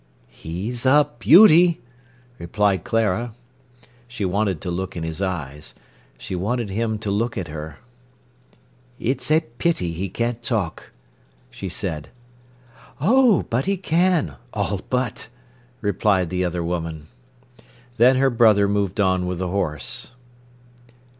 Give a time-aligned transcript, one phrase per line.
[0.31, 1.79] "He's a beauty!"
[2.39, 3.35] replied Clara.
[4.07, 5.75] She wanted to look in his eyes.
[6.17, 7.77] She wanted him to look at her.
[8.99, 10.91] "It's a pity he can't talk,"
[11.51, 12.09] she said.
[12.99, 15.27] "Oh, but he can—all but,"
[15.81, 17.05] replied the other woman.
[17.97, 20.13] Then her brother moved on with the horse.